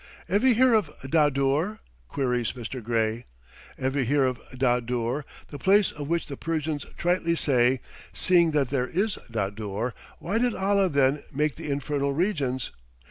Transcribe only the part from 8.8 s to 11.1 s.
is Dadur, why did Allah,